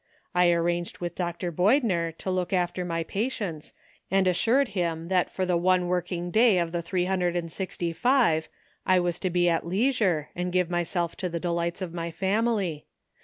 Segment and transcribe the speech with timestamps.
[0.33, 1.51] I arranged with Dr.
[1.51, 3.73] 358 ANOTHER ''SIDE TRACK.'' Boydner to look after my patients,
[4.09, 7.93] and assured him that for the one working day of the three hundred and sixty
[7.93, 8.49] five
[8.83, 12.87] I was to be at leisure, and give myself to the delights of my family.